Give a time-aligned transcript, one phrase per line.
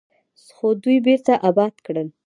[0.55, 2.07] خو دوی بیرته اباد کړل.